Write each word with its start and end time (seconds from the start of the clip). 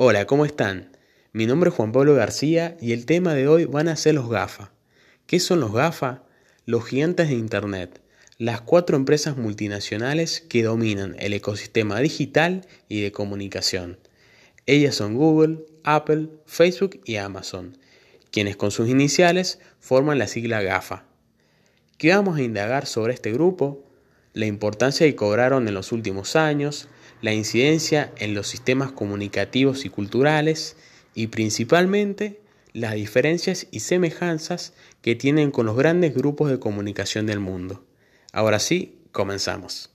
Hola, 0.00 0.28
¿cómo 0.28 0.44
están? 0.44 0.96
Mi 1.32 1.46
nombre 1.46 1.70
es 1.70 1.74
Juan 1.74 1.90
Pablo 1.90 2.14
García 2.14 2.76
y 2.80 2.92
el 2.92 3.04
tema 3.04 3.34
de 3.34 3.48
hoy 3.48 3.64
van 3.64 3.88
a 3.88 3.96
ser 3.96 4.14
los 4.14 4.30
GAFA. 4.30 4.70
¿Qué 5.26 5.40
son 5.40 5.58
los 5.58 5.72
GAFA? 5.72 6.22
Los 6.66 6.84
gigantes 6.84 7.30
de 7.30 7.34
Internet, 7.34 8.00
las 8.36 8.60
cuatro 8.60 8.96
empresas 8.96 9.36
multinacionales 9.36 10.40
que 10.40 10.62
dominan 10.62 11.16
el 11.18 11.32
ecosistema 11.32 11.98
digital 11.98 12.64
y 12.88 13.00
de 13.00 13.10
comunicación. 13.10 13.98
Ellas 14.66 14.94
son 14.94 15.16
Google, 15.16 15.66
Apple, 15.82 16.28
Facebook 16.46 17.00
y 17.04 17.16
Amazon, 17.16 17.76
quienes 18.30 18.56
con 18.56 18.70
sus 18.70 18.88
iniciales 18.88 19.58
forman 19.80 20.20
la 20.20 20.28
sigla 20.28 20.62
GAFA. 20.62 21.06
¿Qué 21.96 22.10
vamos 22.10 22.38
a 22.38 22.42
indagar 22.42 22.86
sobre 22.86 23.14
este 23.14 23.32
grupo? 23.32 23.87
La 24.34 24.46
importancia 24.46 25.06
que 25.06 25.16
cobraron 25.16 25.68
en 25.68 25.74
los 25.74 25.90
últimos 25.92 26.36
años, 26.36 26.88
la 27.22 27.32
incidencia 27.32 28.12
en 28.18 28.34
los 28.34 28.46
sistemas 28.46 28.92
comunicativos 28.92 29.84
y 29.84 29.88
culturales 29.88 30.76
y 31.14 31.28
principalmente 31.28 32.40
las 32.72 32.94
diferencias 32.94 33.66
y 33.70 33.80
semejanzas 33.80 34.74
que 35.00 35.16
tienen 35.16 35.50
con 35.50 35.66
los 35.66 35.76
grandes 35.76 36.14
grupos 36.14 36.50
de 36.50 36.58
comunicación 36.58 37.26
del 37.26 37.40
mundo. 37.40 37.84
Ahora 38.32 38.58
sí, 38.58 39.00
comenzamos. 39.12 39.90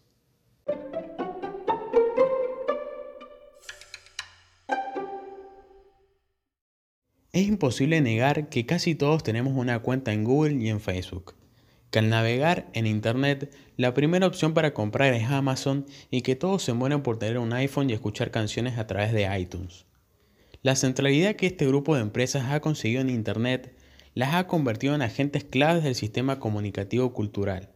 Es 7.31 7.47
imposible 7.47 8.01
negar 8.01 8.49
que 8.49 8.65
casi 8.65 8.95
todos 8.95 9.23
tenemos 9.23 9.53
una 9.55 9.79
cuenta 9.79 10.13
en 10.13 10.23
Google 10.23 10.55
y 10.55 10.69
en 10.69 10.81
Facebook 10.81 11.35
que 11.93 11.99
al 11.99 12.09
navegar 12.09 12.65
en 12.73 12.87
Internet 12.87 13.55
la 13.77 13.93
primera 13.93 14.25
opción 14.25 14.55
para 14.55 14.73
comprar 14.73 15.13
es 15.13 15.29
Amazon 15.29 15.85
y 16.09 16.21
que 16.21 16.35
todos 16.35 16.63
se 16.63 16.73
mueren 16.73 17.03
por 17.03 17.19
tener 17.19 17.37
un 17.37 17.53
iPhone 17.53 17.87
y 17.87 17.93
escuchar 17.93 18.31
canciones 18.31 18.79
a 18.79 18.87
través 18.87 19.13
de 19.13 19.29
iTunes. 19.39 19.85
La 20.63 20.75
centralidad 20.75 21.35
que 21.35 21.45
este 21.45 21.67
grupo 21.67 21.93
de 21.93 22.01
empresas 22.01 22.51
ha 22.51 22.61
conseguido 22.61 23.01
en 23.01 23.11
Internet 23.11 23.77
las 24.15 24.33
ha 24.33 24.47
convertido 24.47 24.95
en 24.95 25.03
agentes 25.03 25.43
claves 25.43 25.83
del 25.83 25.93
sistema 25.93 26.39
comunicativo 26.39 27.13
cultural. 27.13 27.69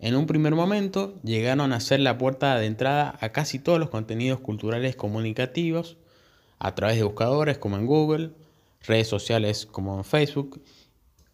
En 0.00 0.16
un 0.16 0.26
primer 0.26 0.54
momento 0.54 1.18
llegaron 1.22 1.72
a 1.72 1.80
ser 1.80 2.00
la 2.00 2.18
puerta 2.18 2.58
de 2.58 2.66
entrada 2.66 3.16
a 3.22 3.30
casi 3.30 3.58
todos 3.58 3.78
los 3.78 3.88
contenidos 3.88 4.40
culturales 4.40 4.96
comunicativos 4.96 5.96
a 6.58 6.74
través 6.74 6.96
de 6.96 7.04
buscadores 7.04 7.56
como 7.56 7.78
en 7.78 7.86
Google, 7.86 8.32
redes 8.86 9.08
sociales 9.08 9.64
como 9.64 9.96
en 9.96 10.04
Facebook 10.04 10.62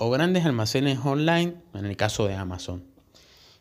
o 0.02 0.08
grandes 0.08 0.46
almacenes 0.46 0.98
online, 1.04 1.56
en 1.74 1.84
el 1.84 1.94
caso 1.94 2.26
de 2.26 2.34
Amazon, 2.34 2.82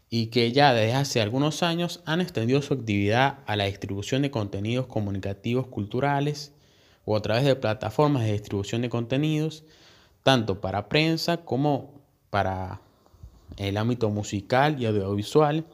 y 0.09 0.27
que 0.27 0.53
ya 0.53 0.73
desde 0.73 0.93
hace 0.93 1.19
algunos 1.19 1.63
años 1.63 2.01
han 2.05 2.21
extendido 2.21 2.61
su 2.61 2.75
actividad 2.75 3.39
a 3.45 3.57
la 3.57 3.65
distribución 3.65 4.21
de 4.21 4.31
contenidos 4.31 4.87
comunicativos 4.87 5.67
culturales 5.67 6.53
o 7.03 7.17
a 7.17 7.21
través 7.21 7.43
de 7.43 7.57
plataformas 7.57 8.23
de 8.23 8.31
distribución 8.31 8.81
de 8.81 8.89
contenidos, 8.89 9.65
tanto 10.23 10.61
para 10.61 10.87
prensa 10.87 11.43
como 11.43 11.91
para 12.29 12.79
el 13.57 13.75
ámbito 13.75 14.09
musical 14.09 14.81
y 14.81 14.85
audiovisual, 14.85 15.65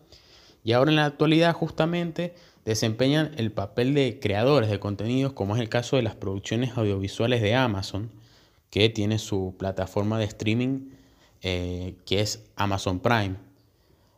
y 0.64 0.72
ahora 0.72 0.90
en 0.90 0.96
la 0.96 1.06
actualidad 1.06 1.54
justamente 1.54 2.34
desempeñan 2.66 3.34
el 3.38 3.52
papel 3.52 3.94
de 3.94 4.20
creadores 4.20 4.72
de 4.72 4.80
contenidos, 4.80 5.34
como 5.34 5.56
es 5.56 5.62
el 5.62 5.70
caso 5.70 5.98
de 5.98 6.02
las 6.02 6.16
producciones 6.16 6.76
audiovisuales 6.76 7.44
de 7.44 7.54
Amazon, 7.54 8.10
que 8.76 8.90
tiene 8.90 9.20
su 9.20 9.56
plataforma 9.58 10.20
de 10.20 10.26
streaming 10.26 10.90
eh, 11.42 11.96
que 12.06 12.20
es 12.20 12.44
Amazon 12.58 13.00
Prime. 13.00 13.38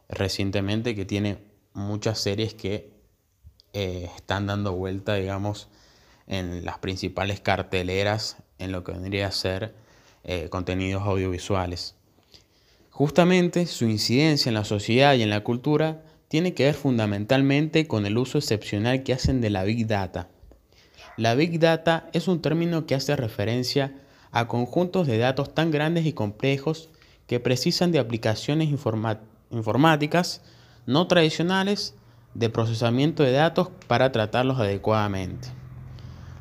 Recientemente 0.09 0.95
que 0.95 1.05
tiene 1.05 1.37
muchas 1.75 2.17
series 2.17 2.55
que 2.55 2.89
eh, 3.73 4.09
están 4.15 4.47
dando 4.47 4.73
vuelta, 4.73 5.13
digamos, 5.13 5.67
en 6.25 6.65
las 6.65 6.79
principales 6.79 7.39
carteleras 7.39 8.37
en 8.57 8.71
lo 8.71 8.83
que 8.83 8.93
vendría 8.93 9.27
a 9.27 9.31
ser 9.31 9.75
eh, 10.23 10.49
contenidos 10.49 11.03
audiovisuales. 11.03 11.93
Justamente 12.89 13.67
su 13.67 13.85
incidencia 13.85 14.49
en 14.49 14.55
la 14.55 14.65
sociedad 14.65 15.13
y 15.13 15.21
en 15.21 15.29
la 15.29 15.43
cultura 15.43 16.01
tiene 16.29 16.55
que 16.55 16.63
ver 16.63 16.73
fundamentalmente 16.73 17.85
con 17.85 18.07
el 18.07 18.17
uso 18.17 18.39
excepcional 18.39 19.03
que 19.03 19.13
hacen 19.13 19.39
de 19.39 19.51
la 19.51 19.63
Big 19.63 19.85
Data. 19.85 20.29
La 21.15 21.35
Big 21.35 21.59
Data 21.59 22.09
es 22.11 22.27
un 22.27 22.41
término 22.41 22.87
que 22.87 22.95
hace 22.95 23.15
referencia 23.15 23.93
a 24.31 24.47
conjuntos 24.47 25.07
de 25.07 25.17
datos 25.17 25.53
tan 25.53 25.71
grandes 25.71 26.05
y 26.05 26.13
complejos 26.13 26.89
que 27.27 27.39
precisan 27.39 27.91
de 27.91 27.99
aplicaciones 27.99 28.69
informáticas 28.69 30.41
no 30.85 31.07
tradicionales 31.07 31.95
de 32.33 32.49
procesamiento 32.49 33.23
de 33.23 33.31
datos 33.31 33.69
para 33.87 34.11
tratarlos 34.11 34.59
adecuadamente. 34.59 35.49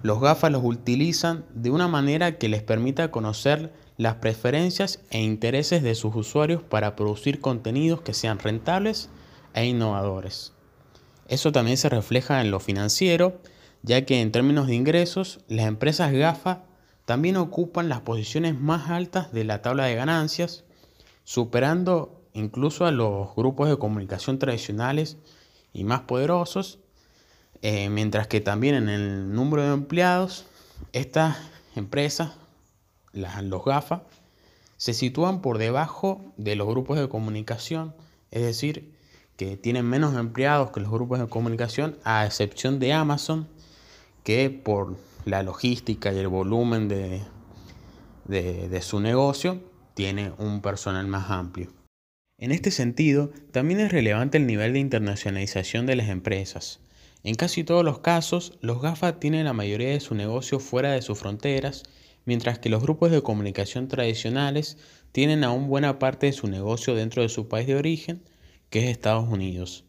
Los 0.02 0.20
GAFA 0.20 0.50
los 0.50 0.62
utilizan 0.62 1.44
de 1.54 1.70
una 1.70 1.88
manera 1.88 2.38
que 2.38 2.48
les 2.48 2.62
permita 2.62 3.10
conocer 3.10 3.72
las 3.96 4.16
preferencias 4.16 5.00
e 5.10 5.20
intereses 5.20 5.82
de 5.82 5.94
sus 5.94 6.14
usuarios 6.14 6.62
para 6.62 6.94
producir 6.94 7.40
contenidos 7.40 8.02
que 8.02 8.14
sean 8.14 8.38
rentables 8.38 9.08
e 9.54 9.64
innovadores. 9.64 10.52
Eso 11.28 11.50
también 11.50 11.76
se 11.76 11.88
refleja 11.88 12.40
en 12.40 12.50
lo 12.50 12.60
financiero, 12.60 13.40
ya 13.82 14.04
que 14.04 14.20
en 14.20 14.30
términos 14.30 14.66
de 14.66 14.74
ingresos, 14.74 15.40
las 15.48 15.66
empresas 15.66 16.12
GAFA 16.12 16.65
también 17.06 17.36
ocupan 17.36 17.88
las 17.88 18.00
posiciones 18.00 18.60
más 18.60 18.90
altas 18.90 19.32
de 19.32 19.44
la 19.44 19.62
tabla 19.62 19.84
de 19.84 19.94
ganancias, 19.94 20.64
superando 21.24 22.20
incluso 22.34 22.84
a 22.84 22.90
los 22.90 23.34
grupos 23.34 23.68
de 23.70 23.78
comunicación 23.78 24.38
tradicionales 24.38 25.16
y 25.72 25.84
más 25.84 26.02
poderosos, 26.02 26.80
eh, 27.62 27.88
mientras 27.88 28.26
que 28.26 28.40
también 28.40 28.74
en 28.74 28.88
el 28.88 29.32
número 29.32 29.62
de 29.62 29.72
empleados, 29.72 30.46
estas 30.92 31.38
empresas, 31.76 32.32
los 33.12 33.64
GAFA, 33.64 34.02
se 34.76 34.92
sitúan 34.92 35.40
por 35.40 35.58
debajo 35.58 36.34
de 36.36 36.56
los 36.56 36.66
grupos 36.66 36.98
de 36.98 37.08
comunicación, 37.08 37.94
es 38.32 38.42
decir, 38.42 38.94
que 39.36 39.56
tienen 39.56 39.86
menos 39.86 40.16
empleados 40.16 40.72
que 40.72 40.80
los 40.80 40.90
grupos 40.90 41.20
de 41.20 41.28
comunicación, 41.28 41.98
a 42.04 42.26
excepción 42.26 42.80
de 42.80 42.92
Amazon, 42.92 43.48
que 44.26 44.50
por 44.50 44.96
la 45.24 45.44
logística 45.44 46.12
y 46.12 46.18
el 46.18 46.26
volumen 46.26 46.88
de, 46.88 47.22
de, 48.24 48.82
su 48.82 48.98
negocio, 48.98 49.62
tiene 49.94 50.32
un 50.38 50.62
personal 50.62 51.06
más 51.06 51.30
amplio. 51.30 51.72
En 52.36 52.50
este 52.50 52.72
sentido, 52.72 53.30
también 53.52 53.78
es 53.78 53.92
relevante 53.92 54.38
el 54.38 54.48
nivel 54.48 54.72
de 54.72 54.80
internacionalización 54.80 55.86
de 55.86 55.94
las 55.94 56.08
empresas. 56.08 56.80
En 57.22 57.36
casi 57.36 57.62
todos 57.62 57.84
los 57.84 58.00
casos, 58.00 58.58
los 58.62 58.82
GAFA 58.82 59.20
tienen 59.20 59.44
la 59.44 59.52
mayoría 59.52 59.90
de 59.90 60.00
su 60.00 60.16
negocio 60.16 60.58
fuera 60.58 60.90
de 60.90 61.02
sus 61.02 61.20
fronteras, 61.20 61.84
mientras 62.24 62.58
que 62.58 62.68
los 62.68 62.82
grupos 62.82 63.12
de 63.12 63.22
comunicación 63.22 63.86
tradicionales 63.86 64.76
tienen 65.12 65.44
aún 65.44 65.68
buena 65.68 66.00
parte 66.00 66.26
de 66.26 66.32
su 66.32 66.48
negocio 66.48 66.96
dentro 66.96 67.22
de 67.22 67.28
su 67.28 67.46
país 67.46 67.68
de 67.68 67.76
origen, 67.76 68.24
que 68.70 68.80
es 68.80 68.90
Estados 68.90 69.28
Unidos. 69.28 69.85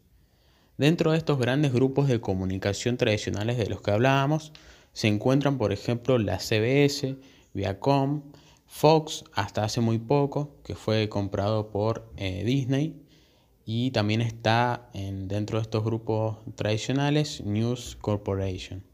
Dentro 0.78 1.10
de 1.10 1.18
estos 1.18 1.40
grandes 1.40 1.72
grupos 1.72 2.06
de 2.06 2.20
comunicación 2.20 2.96
tradicionales 2.96 3.58
de 3.58 3.66
los 3.66 3.82
que 3.82 3.90
hablábamos, 3.90 4.52
se 4.92 5.08
encuentran, 5.08 5.58
por 5.58 5.72
ejemplo, 5.72 6.18
la 6.18 6.38
CBS, 6.38 7.16
Viacom, 7.52 8.22
Fox, 8.64 9.24
hasta 9.32 9.64
hace 9.64 9.80
muy 9.80 9.98
poco, 9.98 10.54
que 10.62 10.76
fue 10.76 11.08
comprado 11.08 11.70
por 11.70 12.08
eh, 12.16 12.44
Disney. 12.44 12.94
Y 13.64 13.90
también 13.90 14.20
está 14.20 14.88
en, 14.94 15.26
dentro 15.26 15.58
de 15.58 15.62
estos 15.62 15.82
grupos 15.82 16.36
tradicionales 16.54 17.40
News 17.44 17.98
Corporation. 18.00 18.84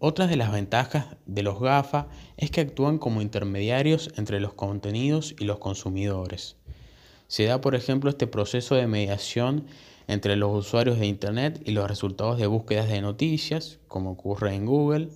Otra 0.00 0.26
de 0.26 0.34
las 0.34 0.50
ventajas 0.50 1.16
de 1.26 1.44
los 1.44 1.60
GAFA 1.60 2.08
es 2.36 2.50
que 2.50 2.62
actúan 2.62 2.98
como 2.98 3.22
intermediarios 3.22 4.10
entre 4.16 4.40
los 4.40 4.54
contenidos 4.54 5.36
y 5.38 5.44
los 5.44 5.58
consumidores. 5.58 6.56
Se 7.28 7.44
da, 7.44 7.60
por 7.60 7.74
ejemplo, 7.74 8.10
este 8.10 8.26
proceso 8.26 8.74
de 8.74 8.86
mediación 8.86 9.66
entre 10.08 10.36
los 10.36 10.66
usuarios 10.66 10.98
de 10.98 11.06
Internet 11.06 11.60
y 11.64 11.72
los 11.72 11.88
resultados 11.88 12.38
de 12.38 12.46
búsquedas 12.46 12.88
de 12.88 13.00
noticias, 13.00 13.80
como 13.88 14.12
ocurre 14.12 14.54
en 14.54 14.66
Google, 14.66 15.08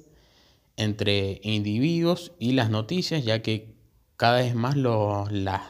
entre 0.76 1.40
individuos 1.44 2.32
y 2.38 2.52
las 2.52 2.70
noticias, 2.70 3.24
ya 3.24 3.42
que 3.42 3.74
cada 4.16 4.38
vez 4.38 4.54
más 4.54 4.76
las 4.76 5.62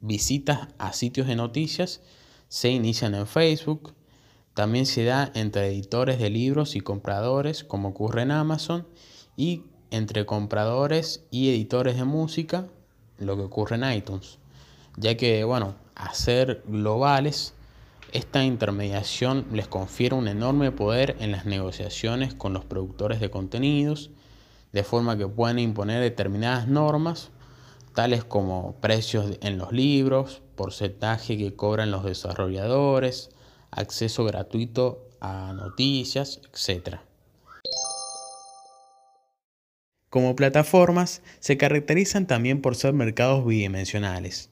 visitas 0.00 0.68
a 0.78 0.92
sitios 0.92 1.26
de 1.26 1.36
noticias 1.36 2.00
se 2.48 2.70
inician 2.70 3.14
en 3.14 3.26
Facebook. 3.26 3.94
También 4.54 4.86
se 4.86 5.04
da 5.04 5.30
entre 5.34 5.66
editores 5.66 6.18
de 6.18 6.30
libros 6.30 6.76
y 6.76 6.80
compradores, 6.80 7.62
como 7.64 7.88
ocurre 7.88 8.22
en 8.22 8.30
Amazon, 8.30 8.86
y 9.36 9.64
entre 9.90 10.24
compradores 10.24 11.26
y 11.30 11.50
editores 11.50 11.96
de 11.96 12.04
música, 12.04 12.66
lo 13.18 13.36
que 13.36 13.42
ocurre 13.42 13.76
en 13.76 13.92
iTunes. 13.92 14.38
Ya 14.96 15.16
que, 15.16 15.44
bueno, 15.44 15.74
a 15.94 16.14
ser 16.14 16.62
globales, 16.66 17.52
esta 18.12 18.44
intermediación 18.44 19.46
les 19.52 19.68
confiere 19.68 20.14
un 20.14 20.26
enorme 20.26 20.72
poder 20.72 21.16
en 21.20 21.32
las 21.32 21.44
negociaciones 21.44 22.34
con 22.34 22.54
los 22.54 22.64
productores 22.64 23.20
de 23.20 23.30
contenidos, 23.30 24.10
de 24.72 24.84
forma 24.84 25.18
que 25.18 25.26
pueden 25.26 25.58
imponer 25.58 26.00
determinadas 26.00 26.66
normas, 26.66 27.30
tales 27.94 28.24
como 28.24 28.76
precios 28.80 29.38
en 29.42 29.58
los 29.58 29.72
libros, 29.72 30.42
porcentaje 30.54 31.36
que 31.36 31.54
cobran 31.54 31.90
los 31.90 32.04
desarrolladores, 32.04 33.30
acceso 33.70 34.24
gratuito 34.24 35.08
a 35.20 35.52
noticias, 35.54 36.40
etc. 36.52 37.00
Como 40.08 40.36
plataformas, 40.36 41.20
se 41.40 41.58
caracterizan 41.58 42.26
también 42.26 42.62
por 42.62 42.76
ser 42.76 42.94
mercados 42.94 43.44
bidimensionales. 43.44 44.50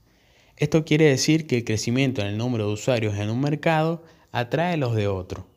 Esto 0.56 0.84
quiere 0.84 1.06
decir 1.06 1.48
que 1.48 1.58
el 1.58 1.64
crecimiento 1.64 2.20
en 2.20 2.28
el 2.28 2.38
número 2.38 2.68
de 2.68 2.74
usuarios 2.74 3.16
en 3.16 3.28
un 3.28 3.40
mercado 3.40 4.04
atrae 4.30 4.74
a 4.74 4.76
los 4.76 4.94
de 4.94 5.08
otro. 5.08 5.48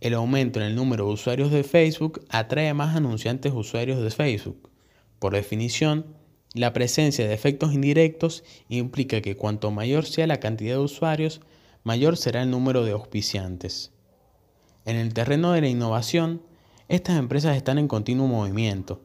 El 0.00 0.14
aumento 0.14 0.60
en 0.60 0.66
el 0.66 0.76
número 0.76 1.06
de 1.06 1.12
usuarios 1.12 1.50
de 1.50 1.62
Facebook 1.62 2.24
atrae 2.30 2.72
más 2.72 2.96
anunciantes 2.96 3.52
usuarios 3.52 4.02
de 4.02 4.10
Facebook. 4.10 4.70
Por 5.18 5.34
definición, 5.34 6.06
la 6.54 6.72
presencia 6.72 7.28
de 7.28 7.34
efectos 7.34 7.74
indirectos 7.74 8.44
implica 8.70 9.20
que 9.20 9.36
cuanto 9.36 9.70
mayor 9.70 10.06
sea 10.06 10.26
la 10.26 10.40
cantidad 10.40 10.76
de 10.76 10.82
usuarios, 10.82 11.42
mayor 11.84 12.16
será 12.16 12.42
el 12.42 12.50
número 12.50 12.84
de 12.84 12.92
auspiciantes. 12.92 13.92
En 14.86 14.96
el 14.96 15.12
terreno 15.12 15.52
de 15.52 15.60
la 15.60 15.68
innovación, 15.68 16.40
estas 16.88 17.18
empresas 17.18 17.56
están 17.56 17.76
en 17.78 17.88
continuo 17.88 18.26
movimiento. 18.26 19.02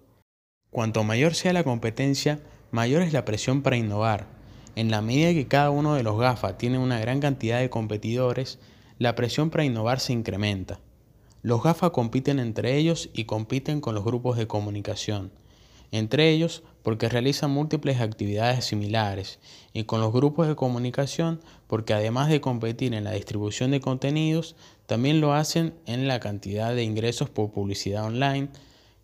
Cuanto 0.69 1.03
mayor 1.03 1.35
sea 1.35 1.51
la 1.51 1.65
competencia, 1.65 2.39
mayor 2.71 3.01
es 3.01 3.11
la 3.11 3.25
presión 3.25 3.61
para 3.61 3.75
innovar. 3.75 4.32
En 4.75 4.89
la 4.89 5.01
medida 5.01 5.33
que 5.33 5.47
cada 5.47 5.69
uno 5.69 5.93
de 5.93 6.01
los 6.01 6.17
GAFA 6.17 6.57
tiene 6.57 6.79
una 6.79 6.99
gran 6.99 7.19
cantidad 7.19 7.59
de 7.59 7.69
competidores, 7.69 8.57
la 8.97 9.13
presión 9.13 9.51
para 9.51 9.65
innovar 9.65 9.99
se 9.99 10.13
incrementa. 10.13 10.79
Los 11.43 11.61
GAFA 11.61 11.91
compiten 11.91 12.39
entre 12.39 12.77
ellos 12.77 13.09
y 13.13 13.25
compiten 13.25 13.81
con 13.81 13.93
los 13.93 14.03
grupos 14.03 14.35
de 14.37 14.47
comunicación, 14.47 15.31
entre 15.91 16.31
ellos 16.31 16.63
porque 16.81 17.07
realizan 17.07 17.51
múltiples 17.51 18.01
actividades 18.01 18.65
similares, 18.65 19.39
y 19.73 19.83
con 19.83 20.01
los 20.01 20.11
grupos 20.11 20.47
de 20.47 20.55
comunicación 20.55 21.39
porque 21.67 21.93
además 21.93 22.29
de 22.29 22.41
competir 22.41 22.95
en 22.95 23.03
la 23.03 23.11
distribución 23.11 23.69
de 23.69 23.79
contenidos, 23.79 24.55
también 24.87 25.21
lo 25.21 25.33
hacen 25.33 25.75
en 25.85 26.07
la 26.07 26.19
cantidad 26.19 26.73
de 26.73 26.83
ingresos 26.83 27.29
por 27.29 27.51
publicidad 27.51 28.05
online, 28.05 28.49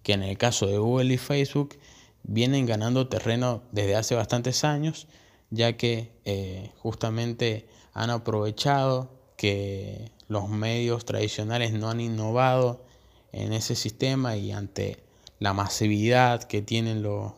que 0.02 0.14
en 0.14 0.24
el 0.24 0.38
caso 0.38 0.66
de 0.66 0.80
Google 0.80 1.14
y 1.14 1.18
Facebook 1.18 1.78
vienen 2.24 2.66
ganando 2.66 3.08
terreno 3.08 3.62
desde 3.72 3.96
hace 3.96 4.16
bastantes 4.16 4.64
años, 4.64 5.08
ya 5.52 5.78
que 5.78 6.12
eh, 6.26 6.72
justamente 6.78 7.68
han 7.94 8.10
aprovechado 8.10 9.12
que 9.36 10.12
los 10.28 10.50
medios 10.50 11.06
tradicionales 11.06 11.74
no 11.74 11.90
han 11.90 12.02
innovado 12.02 12.86
en 13.32 13.54
ese 13.54 13.76
sistema 13.76 14.36
y 14.36 14.52
ante 14.52 15.04
la 15.40 15.54
masividad 15.54 16.44
que 16.44 16.62
tienen 16.62 17.02
los, 17.02 17.34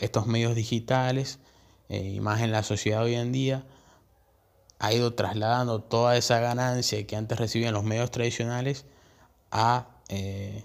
estos 0.00 0.26
medios 0.26 0.54
digitales 0.54 1.38
eh, 1.88 2.02
y 2.02 2.20
más 2.20 2.42
en 2.42 2.52
la 2.52 2.62
sociedad 2.62 3.02
hoy 3.02 3.14
en 3.14 3.32
día, 3.32 3.64
ha 4.78 4.92
ido 4.92 5.14
trasladando 5.14 5.80
toda 5.82 6.16
esa 6.16 6.40
ganancia 6.40 7.06
que 7.06 7.16
antes 7.16 7.38
recibían 7.38 7.72
los 7.72 7.84
medios 7.84 8.10
tradicionales 8.10 8.84
a, 9.50 9.88
eh, 10.08 10.64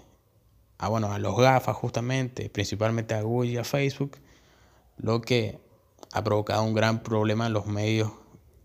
a, 0.78 0.88
bueno, 0.88 1.12
a 1.12 1.18
los 1.18 1.36
GAFA 1.36 1.72
justamente, 1.72 2.50
principalmente 2.50 3.14
a 3.14 3.22
Google 3.22 3.50
y 3.50 3.56
a 3.56 3.64
Facebook, 3.64 4.18
lo 4.98 5.20
que 5.20 5.58
ha 6.12 6.24
provocado 6.24 6.64
un 6.64 6.74
gran 6.74 7.02
problema 7.02 7.46
en 7.46 7.52
los 7.52 7.66
medios 7.66 8.10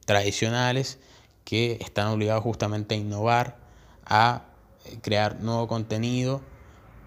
tradicionales 0.05 0.99
que 1.43 1.77
están 1.81 2.07
obligados 2.07 2.43
justamente 2.43 2.95
a 2.95 2.97
innovar, 2.97 3.57
a 4.05 4.45
eh, 4.85 4.97
crear 5.01 5.39
nuevo 5.41 5.67
contenido 5.67 6.41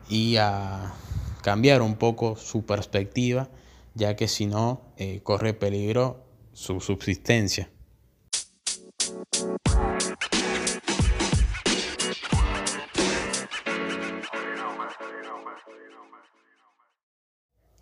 y 0.08 0.37
a 0.37 0.94
cambiar 1.43 1.82
un 1.82 1.96
poco 1.96 2.37
su 2.37 2.64
perspectiva, 2.64 3.49
ya 3.94 4.14
que 4.14 4.29
si 4.29 4.46
no 4.46 4.82
eh, 4.96 5.20
corre 5.23 5.55
peligro 5.55 6.25
su 6.52 6.81
subsistencia. 6.81 7.70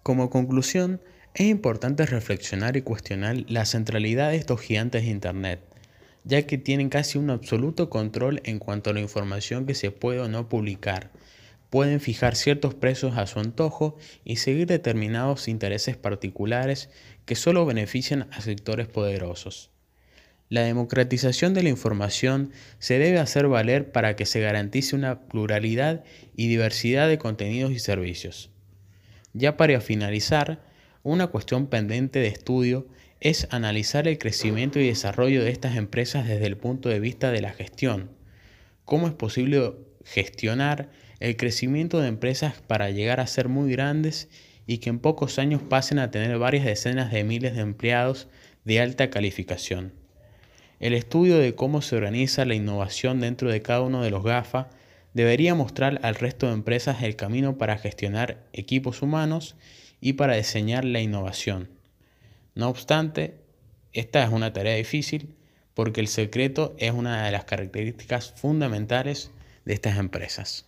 Como 0.02 0.30
conclusión, 0.30 1.00
es 1.36 1.48
importante 1.48 2.06
reflexionar 2.06 2.78
y 2.78 2.82
cuestionar 2.82 3.44
la 3.48 3.66
centralidad 3.66 4.30
de 4.30 4.38
estos 4.38 4.58
gigantes 4.58 5.04
de 5.04 5.10
Internet, 5.10 5.60
ya 6.24 6.46
que 6.46 6.56
tienen 6.56 6.88
casi 6.88 7.18
un 7.18 7.28
absoluto 7.28 7.90
control 7.90 8.40
en 8.44 8.58
cuanto 8.58 8.88
a 8.88 8.94
la 8.94 9.00
información 9.00 9.66
que 9.66 9.74
se 9.74 9.90
puede 9.90 10.20
o 10.20 10.28
no 10.28 10.48
publicar. 10.48 11.10
Pueden 11.68 12.00
fijar 12.00 12.36
ciertos 12.36 12.74
precios 12.74 13.18
a 13.18 13.26
su 13.26 13.38
antojo 13.38 13.98
y 14.24 14.36
seguir 14.36 14.66
determinados 14.66 15.46
intereses 15.48 15.98
particulares 15.98 16.88
que 17.26 17.34
solo 17.34 17.66
benefician 17.66 18.28
a 18.32 18.40
sectores 18.40 18.86
poderosos. 18.86 19.70
La 20.48 20.62
democratización 20.62 21.52
de 21.52 21.64
la 21.64 21.68
información 21.68 22.50
se 22.78 22.98
debe 22.98 23.18
hacer 23.18 23.46
valer 23.46 23.92
para 23.92 24.16
que 24.16 24.24
se 24.24 24.40
garantice 24.40 24.96
una 24.96 25.20
pluralidad 25.26 26.02
y 26.34 26.48
diversidad 26.48 27.08
de 27.08 27.18
contenidos 27.18 27.72
y 27.72 27.78
servicios. 27.78 28.50
Ya 29.34 29.58
para 29.58 29.82
finalizar, 29.82 30.62
una 31.06 31.28
cuestión 31.28 31.68
pendiente 31.68 32.18
de 32.18 32.26
estudio 32.26 32.88
es 33.20 33.46
analizar 33.52 34.08
el 34.08 34.18
crecimiento 34.18 34.80
y 34.80 34.88
desarrollo 34.88 35.44
de 35.44 35.52
estas 35.52 35.76
empresas 35.76 36.26
desde 36.26 36.46
el 36.46 36.56
punto 36.56 36.88
de 36.88 36.98
vista 36.98 37.30
de 37.30 37.40
la 37.40 37.52
gestión. 37.52 38.10
¿Cómo 38.84 39.06
es 39.06 39.14
posible 39.14 39.74
gestionar 40.04 40.90
el 41.20 41.36
crecimiento 41.36 42.00
de 42.00 42.08
empresas 42.08 42.54
para 42.66 42.90
llegar 42.90 43.20
a 43.20 43.28
ser 43.28 43.48
muy 43.48 43.70
grandes 43.70 44.28
y 44.66 44.78
que 44.78 44.90
en 44.90 44.98
pocos 44.98 45.38
años 45.38 45.62
pasen 45.62 46.00
a 46.00 46.10
tener 46.10 46.36
varias 46.38 46.64
decenas 46.64 47.12
de 47.12 47.22
miles 47.22 47.54
de 47.54 47.60
empleados 47.60 48.26
de 48.64 48.80
alta 48.80 49.08
calificación? 49.08 49.92
El 50.80 50.92
estudio 50.92 51.38
de 51.38 51.54
cómo 51.54 51.82
se 51.82 51.94
organiza 51.94 52.44
la 52.44 52.56
innovación 52.56 53.20
dentro 53.20 53.48
de 53.48 53.62
cada 53.62 53.82
uno 53.82 54.02
de 54.02 54.10
los 54.10 54.24
GAFA 54.24 54.70
debería 55.14 55.54
mostrar 55.54 56.00
al 56.02 56.16
resto 56.16 56.48
de 56.48 56.54
empresas 56.54 57.00
el 57.04 57.14
camino 57.14 57.58
para 57.58 57.78
gestionar 57.78 58.42
equipos 58.52 59.02
humanos 59.02 59.54
y 60.06 60.12
para 60.12 60.36
diseñar 60.36 60.84
la 60.84 61.00
innovación. 61.00 61.68
No 62.54 62.68
obstante, 62.68 63.40
esta 63.92 64.22
es 64.22 64.30
una 64.30 64.52
tarea 64.52 64.76
difícil 64.76 65.34
porque 65.74 66.00
el 66.00 66.06
secreto 66.06 66.76
es 66.78 66.92
una 66.92 67.24
de 67.24 67.32
las 67.32 67.44
características 67.44 68.32
fundamentales 68.36 69.32
de 69.64 69.74
estas 69.74 69.98
empresas. 69.98 70.64